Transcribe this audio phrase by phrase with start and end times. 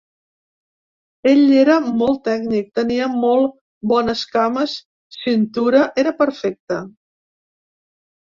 [1.31, 3.53] Ell era molt tècnic, tenia molt
[3.93, 4.75] bones cames,
[5.19, 6.81] cintura, era perfecte.